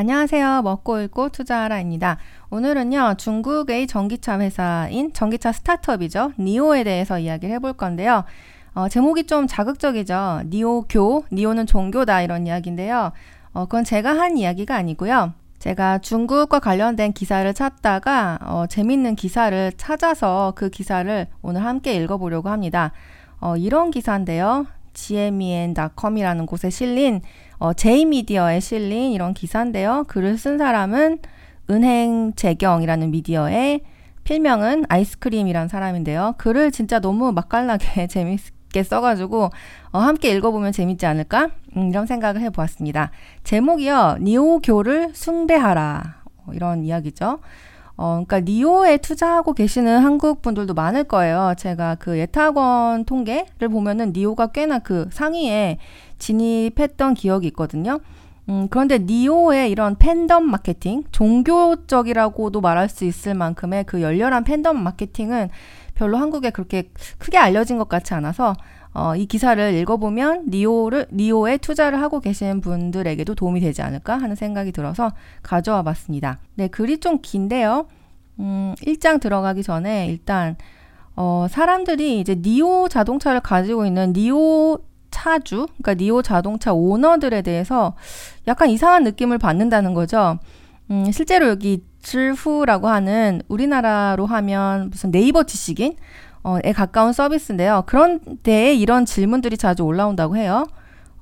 [0.00, 0.62] 안녕하세요.
[0.62, 2.16] 먹고 읽고 투자하라입니다.
[2.48, 6.32] 오늘은요, 중국의 전기차 회사인 전기차 스타트업이죠.
[6.38, 8.24] 니오에 대해서 이야기를 해볼 건데요.
[8.72, 10.44] 어, 제목이 좀 자극적이죠.
[10.46, 13.12] 니오교, 니오는 종교다 이런 이야기인데요.
[13.52, 15.34] 어, 그건 제가 한 이야기가 아니고요.
[15.58, 22.92] 제가 중국과 관련된 기사를 찾다가 어, 재밌는 기사를 찾아서 그 기사를 오늘 함께 읽어보려고 합니다.
[23.38, 24.64] 어, 이런 기사인데요.
[24.94, 27.20] gmen.com이라는 곳에 실린
[27.60, 30.04] 어, 제이미디어에 실린 이런 기사인데요.
[30.08, 31.18] 글을 쓴 사람은
[31.68, 33.82] 은행 재경이라는 미디어의
[34.24, 36.34] 필명은 아이스크림이란 사람인데요.
[36.38, 39.50] 글을 진짜 너무 맛깔나게 재밌게 써가지고
[39.92, 41.50] 어, 함께 읽어보면 재밌지 않을까?
[41.76, 43.10] 음, 이런 생각을 해보았습니다.
[43.44, 44.16] 제목이요.
[44.22, 46.22] 니오교를 숭배하라.
[46.46, 47.40] 어, 이런 이야기죠.
[48.02, 51.52] 어, 그러니까 니오에 투자하고 계시는 한국 분들도 많을 거예요.
[51.58, 55.76] 제가 그 예탁원 통계를 보면은 니오가 꽤나 그 상위에
[56.16, 58.00] 진입했던 기억이 있거든요.
[58.48, 65.50] 음, 그런데 니오의 이런 팬덤 마케팅, 종교적이라고도 말할 수 있을 만큼의 그 열렬한 팬덤 마케팅은
[65.94, 68.54] 별로 한국에 그렇게 크게 알려진 것 같지 않아서
[68.92, 74.72] 어, 이 기사를 읽어보면 니오를 니오에 투자를 하고 계신 분들에게도 도움이 되지 않을까 하는 생각이
[74.72, 76.38] 들어서 가져와 봤습니다.
[76.54, 77.86] 네, 글이 좀 긴데요.
[78.40, 80.56] 음, 1장 들어가기 전에 일단
[81.14, 84.78] 어, 사람들이 이제 니오 자동차를 가지고 있는 니오
[85.10, 87.94] 차주, 그러니까 니오 자동차 오너들에 대해서
[88.46, 90.38] 약간 이상한 느낌을 받는다는 거죠.
[90.90, 97.84] 음, 실제로 여기 질후라고 하는 우리나라로 하면 무슨 네이버 지식인 어, 어, 에 가까운 서비스인데요.
[97.86, 100.66] 그런데 이런 질문들이 자주 올라온다고 해요.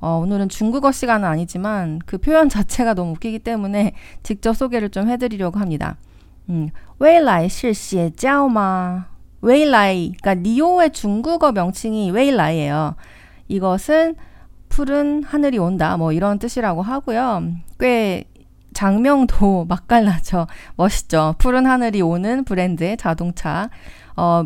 [0.00, 5.58] 어, 오늘은 중국어 시간은 아니지만 그 표현 자체가 너무 웃기기 때문에 직접 소개를 좀 해드리려고
[5.58, 5.96] 합니다.
[6.48, 9.06] 음, 웨이라이 실시에짜오마
[9.40, 12.94] 웨이라이 그러니까 니오의 중국어 명칭이 웨이라이예요.
[13.48, 14.16] 이것은
[14.68, 17.42] 푸른 하늘이 온다 뭐 이런 뜻이라고 하고요.
[17.78, 18.24] 꽤
[18.74, 20.46] 작명도 맛깔나죠.
[20.76, 21.34] 멋있죠.
[21.38, 23.70] 푸른 하늘이 오는 브랜드의 자동차.
[24.16, 24.44] 어,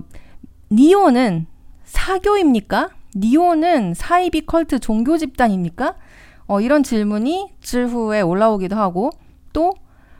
[0.72, 1.48] 니오는
[1.84, 2.90] 사교입니까?
[3.16, 5.96] 니오는 사이비 컬트 종교 집단입니까?
[6.48, 9.12] 어, 이런 질문이 질후에 올라오기도 하고
[9.54, 9.74] 또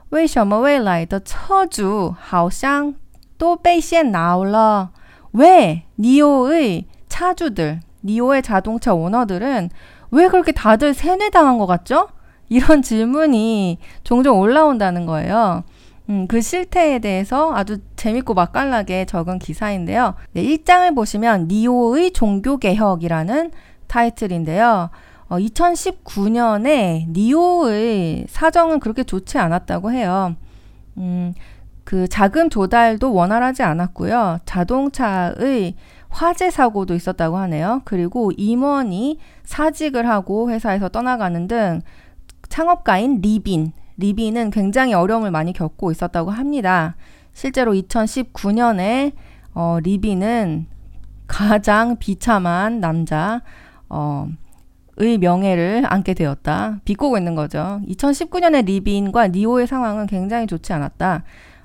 [0.10, 2.96] 为什么未来的车主好像
[3.38, 4.92] 都被先拿了
[5.34, 9.70] 왜 니오의 차주들, 니오의 자동차 오너들은
[10.12, 12.10] 왜 그렇게 다들 세뇌당한 것 같죠?
[12.50, 15.64] 이런 질문이 종종 올라온다는 거예요.
[16.09, 20.15] 음, 그 실태에 대해서 아주 재밌고 맛깔나게 적은 기사인데요.
[20.33, 23.53] 네, 1장을 보시면 니오의 종교개혁이라는
[23.87, 24.91] 타이틀인데요.
[25.29, 30.35] 어, 2019년에 니오의 사정은 그렇게 좋지 않았다고 해요.
[30.99, 31.33] 음,
[31.85, 34.41] 그 자금 조달도 원활하지 않았고요.
[34.45, 35.75] 자동차의
[36.09, 37.81] 화재 사고도 있었다고 하네요.
[37.85, 41.81] 그리고 임원이 사직을 하고 회사에서 떠나가는 등
[42.49, 46.97] 창업가인 리빈, 리빈은 굉장히 어려움을 많이 겪고 있었다고 합니다.
[47.33, 49.13] 실제로 2019년에
[49.55, 50.67] 어, 리빈은
[51.29, 53.43] 가장 비참한 남자,
[53.89, 54.29] 어,
[54.99, 56.81] 의 명예를 안게 되었다.
[56.85, 57.81] 비꼬고 있는 거죠.
[57.89, 61.23] 2019년에 리빈과 니오의 상황은 굉장히 좋지 않았다.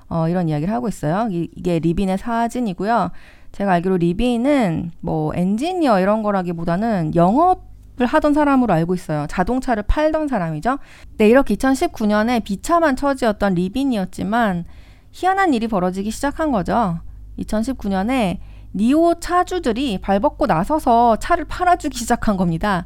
[0.08, 1.28] 어, 이런 이야기를 하고 있어요.
[1.30, 3.10] 이, 이게 리빈의 사진이고요.
[3.52, 7.67] 제가 알기로 리빈은 뭐 엔지니어 이런 거라기보다는 영업
[8.00, 9.26] 을 하던 사람으로 알고 있어요.
[9.28, 10.78] 자동차를 팔던 사람이죠.
[11.16, 14.64] 네, 이렇게 2019년에 비참한 처지였던 리빈이었지만
[15.10, 17.00] 희한한 일이 벌어지기 시작한 거죠.
[17.38, 18.38] 2019년에
[18.74, 22.84] 니오 차주들이 발벗고 나서서 차를 팔아주기 시작한 겁니다.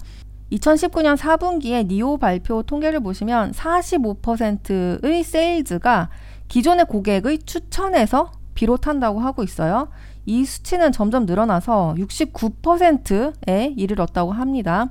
[0.53, 6.11] 2019년 4분기에 니오 발표 통계를 보시면 45%의 세일즈가
[6.49, 9.89] 기존의 고객의 추천에서 비롯한다고 하고 있어요.
[10.27, 14.91] 이 수치는 점점 늘어나서 69%에 이르렀다고 합니다.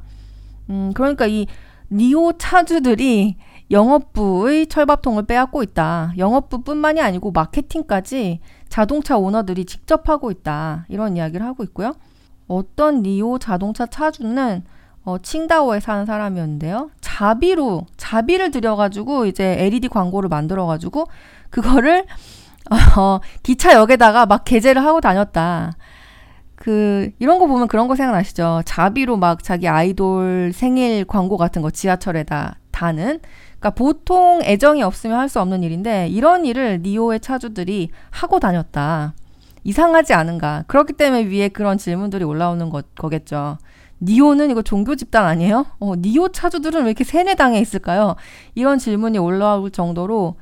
[0.69, 1.47] 음, 그러니까 이
[1.91, 3.35] 니오 차주들이
[3.69, 6.13] 영업부의 철밥통을 빼앗고 있다.
[6.17, 8.39] 영업부뿐만이 아니고 마케팅까지
[8.69, 10.85] 자동차 오너들이 직접 하고 있다.
[10.89, 11.93] 이런 이야기를 하고 있고요.
[12.47, 14.63] 어떤 니오 자동차 차주는
[15.03, 16.91] 어, 칭다오에 사는 사람이었는데요.
[17.01, 21.07] 자비로 자비를 들여가지고 이제 LED 광고를 만들어가지고
[21.49, 22.05] 그거를
[22.97, 25.73] 어, 기차역에다가 막 게재를 하고 다녔다.
[26.61, 28.61] 그 이런 거 보면 그런 거 생각나시죠?
[28.65, 33.19] 자비로 막 자기 아이돌 생일 광고 같은 거 지하철에다 다는.
[33.59, 39.15] 그러니까 보통 애정이 없으면 할 수 없는 일인데 이런 일을 니오의 차주들이 하고 다녔다.
[39.63, 40.65] 이상하지 않은가?
[40.67, 43.57] 그렇기 때문에 위에 그런 질문들이 올라오는 것, 거겠죠.
[44.03, 45.65] 니오는 이거 종교 집단 아니에요?
[45.79, 48.15] 어, 니오 차주들은 왜 이렇게 세뇌당해 있을까요?
[48.53, 50.35] 이런 질문이 올라올 정도로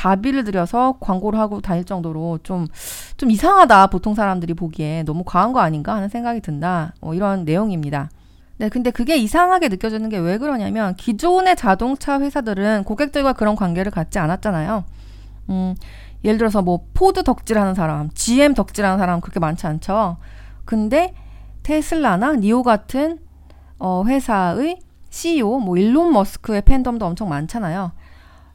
[0.00, 2.66] 자비를 들여서 광고를 하고 다닐 정도로 좀,
[3.18, 3.88] 좀 이상하다.
[3.88, 6.94] 보통 사람들이 보기에 너무 과한 거 아닌가 하는 생각이 든다.
[7.02, 8.08] 어, 이런 내용입니다.
[8.56, 14.18] 네, 근데 그게 이상하게 느껴지는 게 왜 그러냐면 기존의 자동차 회사들은 고객들과 그런 관계를 갖지
[14.18, 14.84] 않았잖아요.
[15.50, 15.74] 음,
[16.24, 20.16] 예를 들어서 뭐 포드 덕질하는 사람, GM 덕질하는 사람 그렇게 많지 않죠.
[20.64, 21.14] 근데
[21.62, 23.18] 테슬라나 니오 같은
[23.78, 24.78] 어, 회사의
[25.10, 27.92] CEO, 뭐 일론 머스크의 팬덤도 엄청 많잖아요.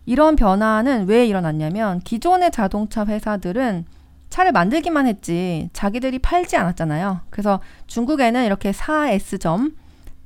[0.06, 3.86] 이런 변화는 왜 일어났냐면 기존의 자동차 회사들은
[4.30, 7.22] 차를 만들기만 했지 자기들이 팔지 않았잖아요.
[7.30, 9.74] 그래서 중국에는 이렇게 4S점,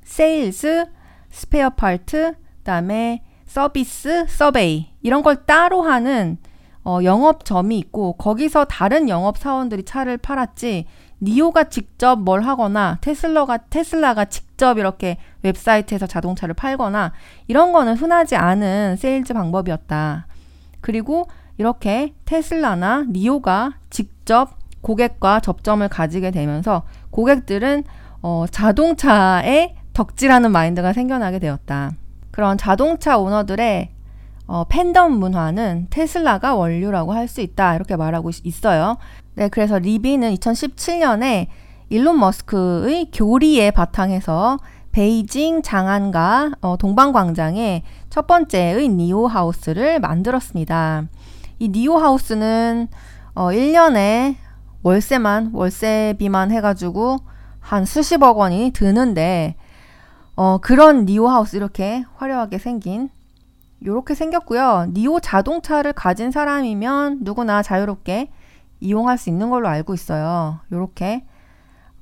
[0.04, 0.86] sales,
[1.30, 6.38] spare part, 그다음에 service, survey 이런 걸 따로 하는
[6.84, 10.86] 어, 영업점이 있고 거기서 다른 영업 사원들이 차를 팔았지
[11.22, 17.14] 니오가 직접 뭘 하거나 테슬라가 테슬라가 직접 이렇게 웹사이트에서 자동차를 팔거나
[17.48, 20.28] 이런 거는 흔하지 않은 세일즈 방법이었다.
[20.82, 21.28] 그리고
[21.58, 27.84] 이렇게 테슬라나 니오가 직접 고객과 접점을 가지게 되면서 고객들은
[28.22, 31.92] 어, 자동차에 덕질하는 마인드가 생겨나게 되었다.
[32.32, 33.90] 그런 자동차 오너들의
[34.48, 37.76] 어, 팬덤 문화는 테슬라가 원료라고 할 수 있다.
[37.76, 38.98] 이렇게 말하고 있어요.
[39.36, 41.48] 네, 그래서 리비는 2017년에
[41.90, 44.58] 일론 머스크의 교리에 바탕해서
[44.92, 51.08] 베이징 장안과 어, 동방광장에 첫 번째의 니오 하우스를 만들었습니다.
[51.60, 52.88] 이 니오 하우스는
[53.34, 54.36] 어, 1년에
[54.84, 57.18] 월세만, 월세비만 해가지고
[57.60, 59.56] 한 수십억 원이 드는데,
[60.36, 63.10] 어, 그런 니오 하우스 이렇게 화려하게 생긴
[63.86, 64.88] 요렇게 생겼고요.
[64.94, 68.30] 니오 자동차를 가진 사람이면 누구나 자유롭게
[68.80, 70.60] 이용할 수 있는 걸로 알고 있어요.
[70.72, 71.26] 요렇게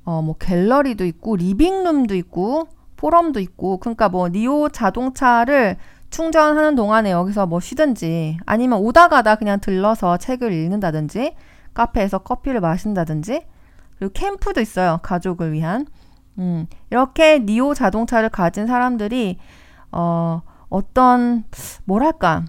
[0.08, 5.76] 어, 뭐 갤러리도 있고 리빙룸도 있고 포럼도 있고 그러니까 뭐 니오 자동차를
[6.08, 11.34] 충전하는 동안에 여기서 뭐 쉬든지 아니면 오다 가다 그냥 들러서 책을 읽는다든지
[11.74, 13.42] 카페에서 커피를 마신다든지
[13.98, 14.98] 그리고 캠프도 있어요.
[15.02, 15.86] 가족을 위한.
[16.38, 19.36] 음, 이렇게 니오 자동차를 가진 사람들이
[19.92, 20.40] 어
[20.70, 21.44] 어떤
[21.84, 22.46] 뭐랄까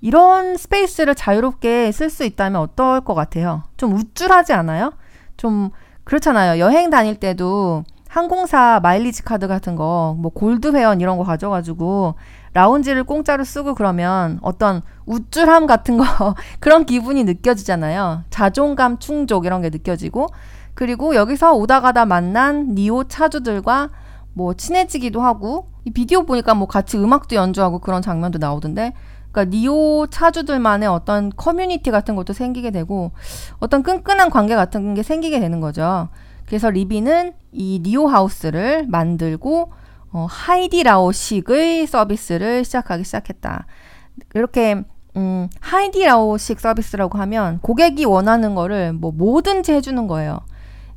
[0.00, 3.64] 이런 스페이스를 자유롭게 쓸 수 있다면 어떨 것 같아요?
[3.76, 4.92] 좀 우쭐하지 않아요?
[5.36, 5.70] 좀
[6.04, 6.60] 그렇잖아요.
[6.60, 12.14] 여행 다닐 때도 항공사 마일리지 카드 같은 거, 뭐 골드 회원 이런 거 가져가지고
[12.52, 16.04] 라운지를 공짜로 쓰고 그러면 어떤 우쭐함 같은 거
[16.60, 18.24] 그런 기분이 느껴지잖아요.
[18.30, 20.28] 자존감 충족 이런 게 느껴지고
[20.74, 23.90] 그리고 여기서 오다 가다 만난 니오 차주들과
[24.32, 28.92] 뭐 친해지기도 하고 이 비디오 보니까 뭐 같이 음악도 연주하고 그런 장면도 나오던데
[29.34, 33.10] 그러니까 니오 차주들만의 어떤 커뮤니티 같은 것도 생기게 되고
[33.58, 36.08] 어떤 끈끈한 관계 같은 게 생기게 되는 거죠.
[36.46, 39.72] 그래서 리빈은 이 니오 하우스를 만들고
[40.12, 43.66] 어, 하이디라오식의 서비스를 시작하기 시작했다.
[44.34, 44.84] 이렇게
[45.16, 50.38] 음, 하이디라오식 서비스라고 하면 고객이 원하는 거를 뭐 뭐든지 해주는 거예요.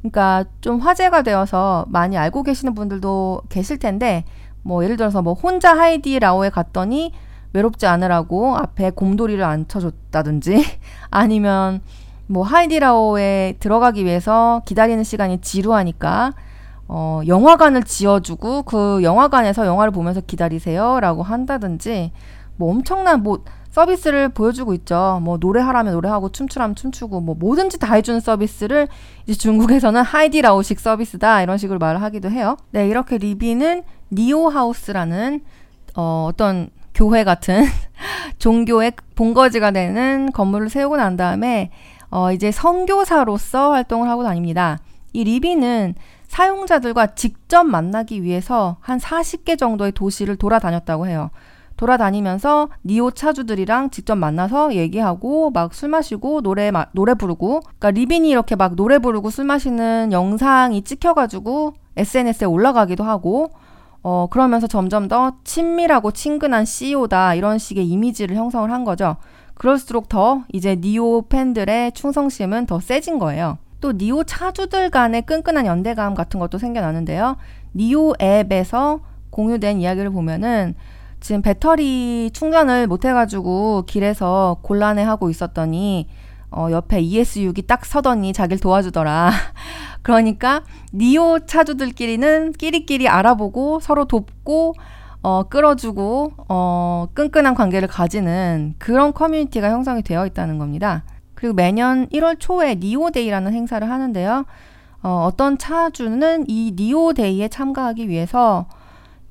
[0.01, 4.25] 그러니까 좀 화제가 되어서 많이 알고 계시는 분들도 계실 텐데
[4.61, 7.13] 뭐 예를 들어서 뭐 혼자 하이디 라오에 갔더니
[7.53, 10.63] 외롭지 않으라고 앞에 곰돌이를 앉혀줬다든지
[11.09, 11.81] 아니면
[12.27, 16.33] 뭐 하이디 라오에 들어가기 위해서 기다리는 시간이 지루하니까
[16.89, 22.11] 어, 영화관을 지어주고 그 영화관에서 영화를 보면서 기다리세요라고 한다든지
[22.55, 25.19] 뭐 엄청난 뭐 서비스를 보여주고 있죠.
[25.21, 28.87] 뭐 노래하라면 노래하고 춤추라면 춤추고 뭐 뭐든지 다 해주는 서비스를
[29.27, 32.57] 이제 중국에서는 하이디라오식 서비스다 이런 식으로 말을 하기도 해요.
[32.71, 35.41] 네 이렇게 리빈은 니오 하우스라는
[35.95, 37.63] 어, 어떤 교회 같은
[38.39, 41.69] 종교의 본거지가 되는 건물을 세우고 난 다음에
[42.09, 44.79] 어, 이제 선교사로서 활동을 하고 다닙니다.
[45.13, 45.93] 이 리빈은
[46.27, 51.29] 사용자들과 직접 만나기 위해서 한 40개 정도의 도시를 돌아다녔다고 해요.
[51.75, 58.27] 돌아다니면서 니오 차주들이랑 직접 만나서 얘기하고 막 술 마시고 노래 마, 노래 부르고 그러니까 리빈이
[58.27, 63.51] 이렇게 막 노래 부르고 술 마시는 영상이 찍혀가지고 SNS에 올라가기도 하고
[64.03, 69.17] 어 그러면서 점점 더 친밀하고 친근한 CEO다 이런 식의 이미지를 형성을 한 거죠.
[69.55, 73.57] 그럴수록 더 이제 니오 팬들의 충성심은 더 세진 거예요.
[73.81, 77.37] 또 니오 차주들 간의 끈끈한 연대감 같은 것도 생겨나는데요.
[77.75, 80.75] 니오 앱에서 공유된 이야기를 보면은
[81.19, 86.07] 지금 배터리 충전을 못 해가지고 길에서 곤란해하고 있었더니
[86.49, 89.31] 어, 옆에 ES6이 딱 서더니 자기를 도와주더라.
[90.01, 90.63] 그러니까
[90.93, 94.75] 니오 차주들끼리는 끼리끼리 알아보고 서로 돕고
[95.23, 101.03] 어, 끌어주고 어, 끈끈한 관계를 가지는 그런 커뮤니티가 형성이 되어 있다는 겁니다.
[101.33, 104.45] 그리고 매년 1월 초에 니오데이라는 행사를 하는데요.
[105.03, 108.67] 어, 어떤 차주는 이 니오데이에 참가하기 위해서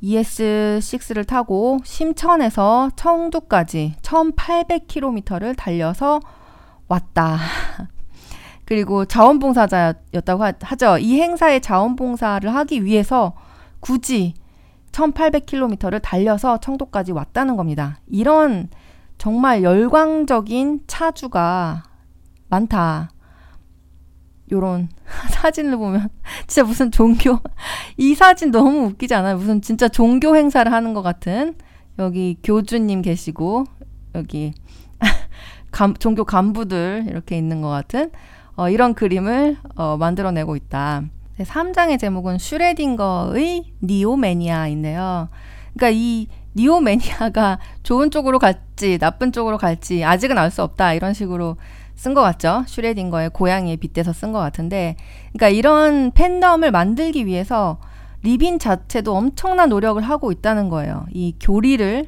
[0.03, 6.21] ES6를 타고 심천에서 청두까지 1800km를 달려서
[6.89, 7.39] 왔다.
[8.65, 10.99] 그리고 자원봉사자였다고 하죠.
[10.99, 13.35] 이 행사에 자원봉사를 하기 위해서
[13.81, 14.35] 굳이
[14.93, 18.01] 1800km를 달려서 청도까지 왔다는 겁니다.
[18.09, 18.69] 이런
[19.19, 21.85] 정말 열광적인 차주가
[22.49, 23.11] 많다.
[24.51, 24.89] 요런
[25.31, 26.09] 사진을 보면
[26.47, 27.39] 진짜 무슨 종교
[27.97, 29.37] 이 사진 너무 웃기지 않아요?
[29.37, 31.55] 무슨 진짜 종교 행사를 하는 것 같은
[31.99, 33.65] 여기 교주님 계시고
[34.15, 34.53] 여기
[35.77, 38.11] 감, 종교 간부들 이렇게 있는 것 같은
[38.57, 41.03] 어, 이런 그림을 어, 만들어내고 있다.
[41.39, 45.29] 3장의 제목은 슈레딩거의 니오매니아인데요.
[45.75, 51.59] 그러니까 이 니오매니아가 좋은 쪽으로 갈지 나쁜 쪽으로 갈지 아직은 알 수 없다 이런 식으로
[51.95, 52.65] 쓴 것 같죠.
[52.67, 54.97] 슈레딩거의 고양이에 빗대서 쓴 것 같은데,
[55.35, 57.79] 그러니까 이런 팬덤을 만들기 위해서
[58.23, 61.05] 리빈 자체도 엄청난 노력을 하고 있다는 거예요.
[61.13, 62.07] 이 교리를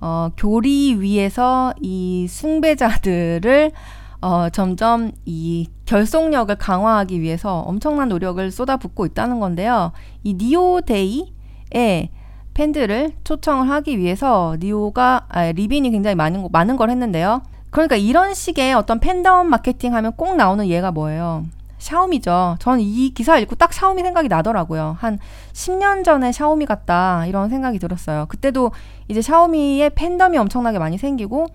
[0.00, 3.72] 어, 교리 위에서 이 숭배자들을
[4.20, 9.92] 어, 점점 이 결속력을 강화하기 위해서 엄청난 노력을 쏟아붓고 있다는 건데요.
[10.24, 12.10] 이 니오데이의
[12.54, 17.42] 팬들을 초청을 하기 위해서 니오가 아, 리빈이 굉장히 많은 많은 걸 했는데요.
[17.70, 21.44] 그러니까 이런 식의 어떤 팬덤 마케팅 하면 꼭 나오는 예가 뭐예요?
[21.86, 22.56] 샤오미죠.
[22.58, 24.96] 저는 이 기사 읽고 딱 샤오미 생각이 나더라고요.
[24.98, 25.18] 한
[25.52, 28.26] 10년 전에 샤오미 같다 이런 생각이 들었어요.
[28.28, 28.72] 그때도
[29.08, 31.46] 이제 샤오미의 팬덤이 엄청나게 많이 생기고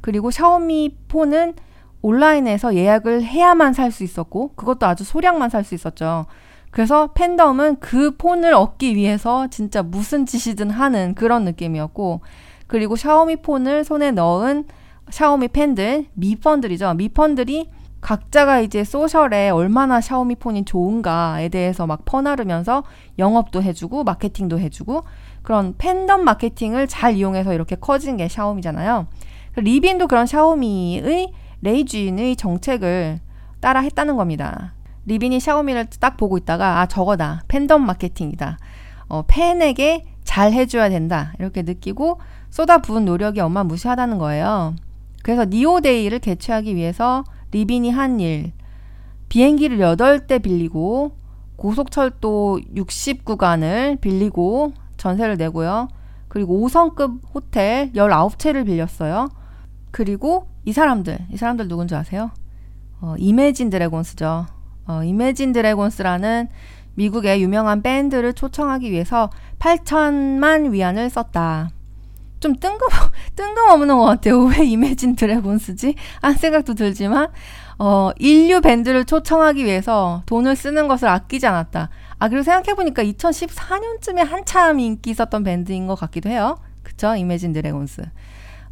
[0.00, 1.54] 그리고 샤오미 폰은
[2.02, 6.26] 온라인에서 예약을 해야만 살 수 있었고 그것도 아주 소량만 살 수 있었죠.
[6.70, 12.20] 그래서 팬덤은 그 폰을 얻기 위해서 진짜 무슨 짓이든 하는 그런 느낌이었고
[12.68, 14.64] 그리고 샤오미 폰을 손에 넣은
[15.10, 16.94] 샤오미 팬들, 미펀들이죠.
[16.94, 17.68] 미펀들이
[18.10, 22.82] 각자가 이제 소셜에 얼마나 샤오미 폰이 좋은가에 대해서 막 퍼나르면서
[23.20, 25.04] 영업도 해주고 마케팅도 해주고
[25.42, 29.06] 그런 팬덤 마케팅을 잘 이용해서 이렇게 커진 게 샤오미잖아요.
[29.54, 31.30] 리빈도 그런 샤오미의
[31.62, 33.20] 레이쥔의 정책을
[33.60, 34.74] 따라 했다는 겁니다.
[35.06, 38.58] 리빈이 샤오미를 딱 보고 있다가 아 저거다 팬덤 마케팅이다.
[39.08, 44.74] 어, 팬에게 잘 해줘야 된다 이렇게 느끼고 쏟아부은 노력이 어마무시하다는 거예요.
[45.22, 48.52] 그래서 니오데이를 개최하기 위해서 리빈이 한 일,
[49.28, 51.12] 비행기를 8대 빌리고
[51.56, 55.88] 고속철도 60구간을 빌리고 전세를 내고요.
[56.28, 59.28] 그리고 5성급 호텔 19채를 빌렸어요.
[59.90, 62.30] 그리고 이 사람들, 이 사람들 누군지 아세요?
[63.00, 64.46] 어, 이매진 드래곤스죠.
[64.86, 66.48] 어, 이매진 드래곤스라는
[66.94, 71.70] 미국의 유명한 밴드를 초청하기 위해서 8천만 위안을 썼다.
[72.40, 72.88] 좀 뜬금,
[73.36, 74.44] 뜬금없는 것 같아요.
[74.48, 75.94] 왜 이매진 드래곤스지?
[76.20, 77.28] 한 생각도 들지만,
[77.78, 81.90] 어, 일류 밴드를 초청하기 위해서 돈을 쓰는 것을 아끼지 않았다.
[82.18, 86.58] 아, 그리고 생각해보니까 2014년쯤에 한참 인기 있었던 밴드인 것 같기도 해요.
[86.82, 87.14] 그쵸?
[87.14, 88.02] 이매진 드래곤스.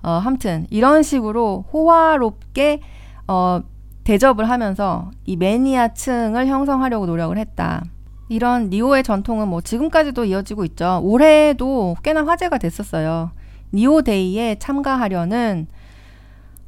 [0.02, 2.80] 어, 함튼, 이런 식으로 호화롭게,
[3.26, 3.62] 어,
[4.04, 7.84] 대접을 하면서 이 매니아층을 형성하려고 노력을 했다.
[8.30, 11.00] 이런 리오의 전통은 뭐 지금까지도 이어지고 있죠.
[11.02, 13.32] 올해도 꽤나 화제가 됐었어요.
[13.72, 15.66] 니오데이에 참가하려는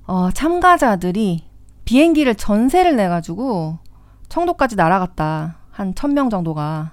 [0.07, 1.45] 어, 참가자들이
[1.85, 3.78] 비행기를 전세를 내가지고
[4.28, 5.57] 청도까지 날아갔다.
[5.71, 6.92] 한 천 명 정도가.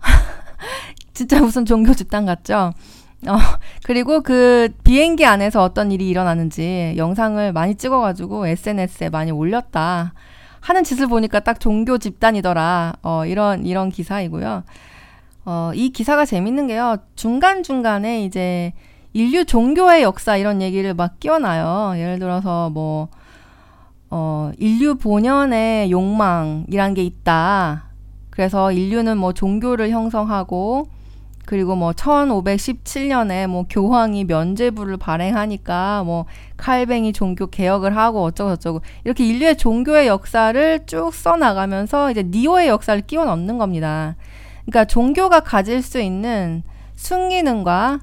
[1.14, 2.72] 진짜 무슨 종교 집단 같죠?
[3.26, 3.36] 어,
[3.84, 10.14] 그리고 그 비행기 안에서 어떤 일이 일어나는지 영상을 많이 찍어가지고 SNS에 많이 올렸다.
[10.60, 12.94] 하는 짓을 보니까 딱 종교 집단이더라.
[13.02, 14.64] 어, 이런, 이런 기사이고요.
[15.46, 16.96] 어, 이 기사가 재밌는 게요.
[17.16, 18.72] 중간중간에 이제
[19.12, 21.98] 인류 종교의 역사 이런 얘기를 막 끼워놔요.
[22.00, 23.08] 예를 들어서 뭐,
[24.10, 27.84] 어, 인류 본연의 욕망이란 게 있다.
[28.30, 30.88] 그래서 인류는 뭐 종교를 형성하고,
[31.48, 36.26] 그리고 뭐 1517년에 뭐 교황이 면죄부를 발행하니까 뭐
[36.58, 43.00] 칼뱅이 종교 개혁을 하고 어쩌고 저쩌고 이렇게 인류의 종교의 역사를 쭉 써나가면서 이제 니오의 역사를
[43.00, 44.16] 끼워 넣는 겁니다.
[44.66, 46.62] 그러니까 종교가 가질 수 있는
[46.96, 48.00] 순기능과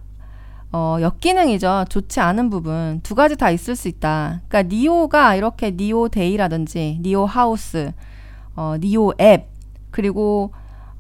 [0.76, 1.86] 어, 역기능이죠.
[1.88, 4.42] 좋지 않은 부분 두 가지 다 있을 수 있다.
[4.50, 7.94] 그러니까 니오가 이렇게 니오 데이라든지 니오 하우스,
[8.56, 9.48] 어, 니오 앱
[9.92, 10.52] 그리고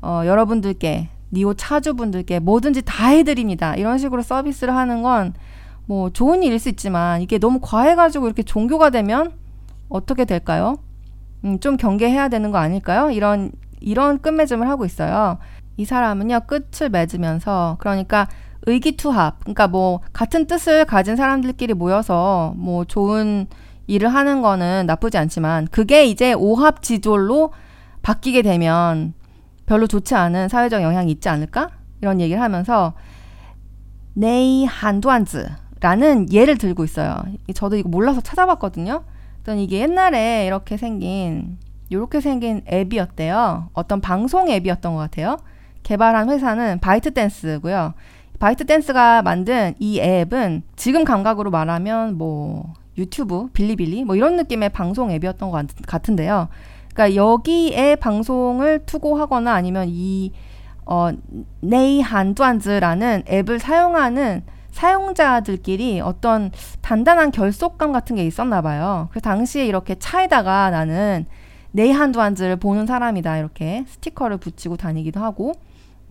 [0.01, 3.75] 어, 여러분들께 니오 차주분들께 뭐든지 다 해드립니다.
[3.75, 5.33] 이런 식으로 서비스를 하는 건
[5.87, 9.31] 뭐 좋은 일일 수 있지만 이게 너무 과해가지고 이렇게 종교가 되면
[9.89, 10.77] 어떻게 될까요?
[11.43, 13.11] 음, 좀 경계해야 되는 거 아닐까요?
[13.11, 15.37] 이런 이런 끝맺음을 하고 있어요.
[15.77, 18.27] 이 사람은요 끝을 맺으면서 그러니까
[18.65, 19.39] 의기투합.
[19.41, 23.47] 그러니까 뭐 같은 뜻을 가진 사람들끼리 모여서 뭐 좋은
[23.87, 27.53] 일을 하는 거는 나쁘지 않지만 그게 이제 오합지졸로
[28.01, 29.13] 바뀌게 되면
[29.65, 31.69] 별로 좋지 않은 사회적 영향이 있지 않을까?
[32.01, 32.93] 이런 얘기를 하면서
[34.13, 37.23] 네이한두안즈라는 예를 들고 있어요.
[37.53, 39.03] 저도 이거 몰라서 찾아봤거든요.
[39.45, 41.57] 그랬더니 이게 옛날에 이렇게 생긴
[41.89, 43.69] 이렇게 생긴 앱이었대요.
[43.73, 45.37] 어떤 방송 앱이었던 것 같아요.
[45.83, 47.93] 개발한 회사는 바이트댄스고요.
[48.39, 55.51] 바이트댄스가 만든 이 앱은 지금 감각으로 말하면 뭐 유튜브, 빌리빌리 뭐 이런 느낌의 방송 앱이었던
[55.51, 56.47] 것 같은데요.
[56.93, 60.31] 그러니까 여기에 방송을 투고하거나 아니면 이
[60.85, 61.09] 어,
[61.61, 66.51] 네이 한두안즈라는 앱을 사용하는 사용자들끼리 어떤
[66.81, 69.07] 단단한 결속감 같은 게 있었나 봐요.
[69.09, 71.25] 그래서 당시에 이렇게 차에다가 나는
[71.71, 75.53] 네이 한두안즈를 보는 사람이다 이렇게 스티커를 붙이고 다니기도 하고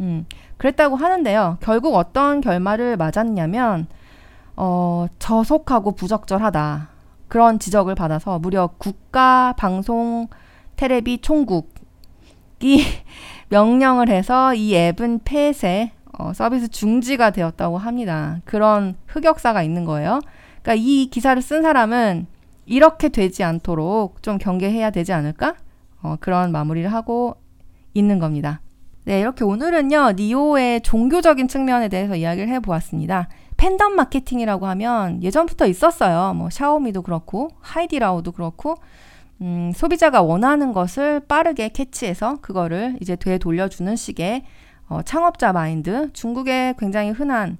[0.00, 1.58] 음, 그랬다고 하는데요.
[1.60, 3.86] 결국 어떤 결말을 맞았냐면
[4.56, 6.88] 어, 저속하고 부적절하다.
[7.28, 10.28] 그런 지적을 받아서 무려 국가 방송
[10.76, 12.84] 테레비 총국이
[13.48, 18.40] 명령을 해서 이 앱은 폐쇄, 어, 서비스 중지가 되었다고 합니다.
[18.44, 20.20] 그런 흑역사가 있는 거예요.
[20.62, 22.26] 그러니까 이 기사를 쓴 사람은
[22.66, 25.54] 이렇게 되지 않도록 좀 경계해야 되지 않을까?
[26.02, 27.36] 어, 그런 마무리를 하고
[27.94, 28.60] 있는 겁니다.
[29.06, 33.28] 네, 이렇게 오늘은요, 니오의 종교적인 측면에 대해서 이야기를 해보았습니다.
[33.58, 36.32] 팬덤 마케팅이라고 하면 예전부터 있었어요.
[36.32, 38.76] 뭐, 샤오미도 그렇고, 하이디라오도 그렇고,
[39.42, 44.44] 음, 소비자가 원하는 것을 빠르게 캐치해서 그거를 이제 되돌려주는 식의
[44.88, 46.10] 어, 창업자 마인드.
[46.12, 47.58] 중국에 굉장히 흔한,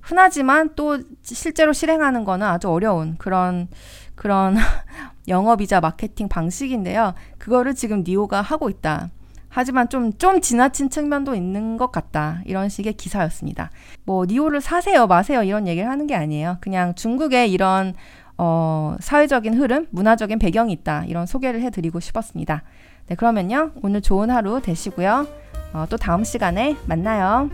[0.00, 3.68] 흔하지만 또 실제로 실행하는 거는 아주 어려운 그런,
[4.14, 4.56] 그런
[5.28, 7.14] 영업이자 마케팅 방식인데요.
[7.38, 9.10] 그거를 지금 니오가 하고 있다.
[9.54, 12.40] 하지만 좀, 좀 지나친 측면도 있는 것 같다.
[12.46, 13.70] 이런 식의 기사였습니다.
[14.04, 16.56] 뭐, 니오를 사세요, 마세요, 이런 얘기를 하는 게 아니에요.
[16.60, 17.92] 그냥 중국의 이런,
[18.38, 21.04] 어, 사회적인 흐름, 문화적인 배경이 있다.
[21.04, 22.62] 이런 소개를 해드리고 싶었습니다.
[23.08, 23.72] 네, 그러면요.
[23.82, 25.26] 오늘 좋은 하루 되시고요.
[25.74, 27.50] 어, 또 다음 시간에 만나요.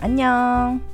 [0.00, 0.93] 안녕.